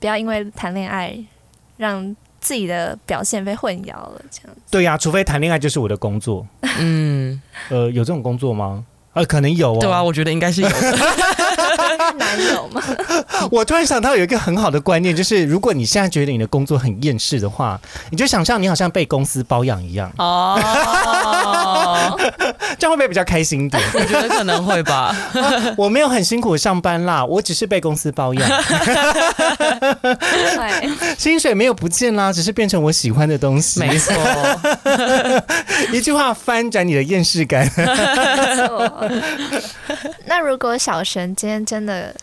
[0.00, 1.14] 不要因为谈恋爱
[1.76, 4.20] 让自己的表现被混淆了。
[4.30, 6.46] 这样，对呀、除非谈恋爱就是我的工作。
[6.78, 8.84] 嗯，呃，有这种工作吗？
[9.12, 9.78] 呃，可能有哦。
[9.80, 10.98] 对啊，我觉得应该是有的。
[12.18, 12.82] 男友嘛，
[13.50, 17.80] 我突然想到有一个很好的观念，就是如果你现在觉得你的工作很厌世的话，
[18.10, 20.58] 你就想象你好像被公司包养一样，哦，
[22.78, 23.82] 这样会不会比较开心一点？
[23.94, 25.14] 我觉得可能会吧。
[25.76, 28.48] 我没有很辛苦上班啦，我只是被公司包养，
[30.00, 33.80] 对，薪水没有不见啦，只是变成我喜欢的东西。
[33.80, 34.14] 没错，
[35.92, 37.70] 一句话翻转你的厌世感。
[37.76, 37.84] 没
[38.56, 38.92] 错。
[40.26, 42.14] 那如果小璇今天真的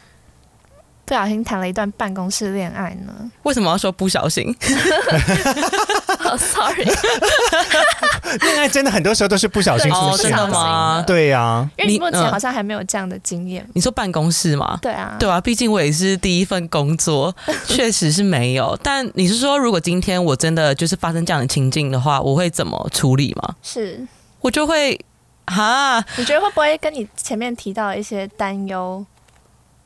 [1.06, 3.14] 不小心谈了一段办公室恋爱呢？
[3.44, 4.56] 为什么要说不小心？
[6.20, 6.86] 好、s o r r y
[8.42, 11.04] 恋爱真的很多时候都是不小心哦，出现真的吗？
[11.06, 13.68] 对呀、因为你目前好像还没有这样的经验。
[13.74, 14.80] 你说办公室吗？
[14.82, 17.36] 对啊，对啊，毕竟我也是第一份工作，
[17.68, 18.78] 确实是没有。
[18.82, 23.56] 但你是说，如果今天我真的就是发生这样的情境的话，我会怎么处理吗？
[23.62, 24.00] 是。
[24.40, 25.00] 我就会
[25.48, 29.06] 哈，你觉得会不会跟你前面提到的一些担忧？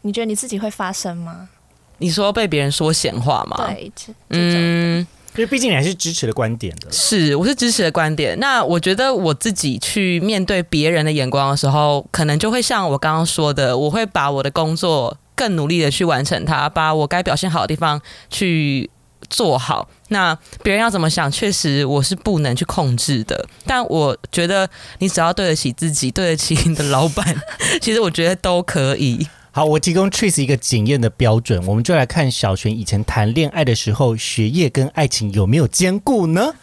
[0.01, 1.49] 你觉得你自己会发生吗？
[1.97, 3.91] 你说被别人说闲话吗？，对，
[4.29, 4.99] 嗯，
[5.35, 6.91] 因为毕竟你还是支持的观点的。
[6.91, 8.39] 是，我是支持的观点。
[8.39, 17.99] 那我觉得我自己去面对别人的眼光的时候，可能就会像我刚刚说的，我会把我的工作更努力的去完成它，把我该表现好的地方
[18.29, 18.89] 去
[19.29, 19.87] 做好。
[20.09, 23.45] 那别人要怎么想，确实我是不能去控制的。
[23.65, 27.35] 但我觉得你只要对得起自己，对得起你的老板，
[27.81, 29.27] 其实我觉得都可以。
[29.51, 36.53] 好，我提供 Trace 一个检验的标准，我们就来看小璇以前谈恋爱的时候，学业跟爱情有没有兼顾呢？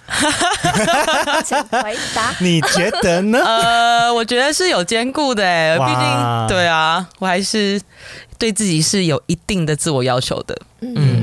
[1.45, 2.33] 请回答。
[2.39, 3.45] 你觉得呢？
[3.45, 7.83] 呃，我觉得是有兼顾的哎，毕竟对啊，我还是
[8.39, 10.57] 对自己是有一定的自我要求的。
[10.81, 11.14] 嗯，嗯，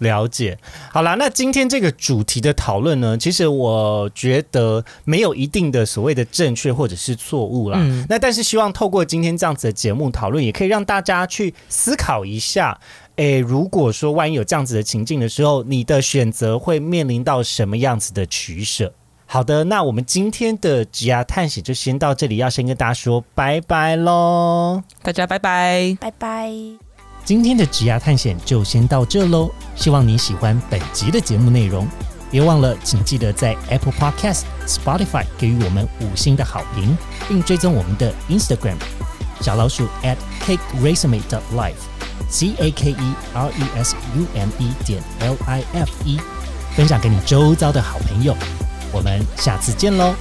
[0.00, 0.58] 了解。
[0.92, 7.78] 好啦，那今天这个主题的讨论呢，其实我觉得没有一定的所谓的正确或者是错误啦。
[7.80, 12.78] 嗯那但是希望透过今天这样子的节目讨论，也可以让大家去思考一下。
[13.16, 18.92] 诶，如果说万一有这样子的情境的时候，你的选择会面临到什么样子的取舍？
[19.26, 24.82] 好的，那我们今天的职涯探险就先到这里，要先跟大家说拜拜喽。
[25.02, 25.96] 大家拜拜。
[26.00, 26.89] 拜拜。
[27.24, 31.86] 今天的职涯探险就先到这喽，希望你喜欢本集的节目内容。
[32.30, 36.96] 别忘了，请记得在 Apple Podcast、Spotify 给予我们五星的好评，
[37.28, 38.76] 并追踪我们的 Instagram
[39.40, 41.74] 小老鼠 at cake resume dot life
[42.28, 46.18] c a k e r e s u m e 点 l i f e，
[46.76, 48.36] 分享给你周遭的好朋友。
[48.92, 50.14] 我们下次见喽，